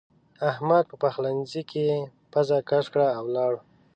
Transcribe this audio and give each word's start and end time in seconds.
احمد 0.49 0.83
په 0.91 0.95
پخلنځ 1.03 1.51
کې 1.71 1.87
پزه 2.31 2.57
کش 2.69 2.85
کړه 2.93 3.07
او 3.17 3.23
ولاړ. 3.27 3.53